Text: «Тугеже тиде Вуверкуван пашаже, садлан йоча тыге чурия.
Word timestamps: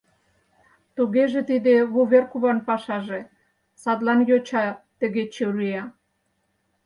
«Тугеже 0.95 1.39
тиде 1.49 1.75
Вуверкуван 1.93 2.59
пашаже, 2.67 3.21
садлан 3.81 4.19
йоча 4.29 4.65
тыге 4.99 5.23
чурия. 5.33 5.83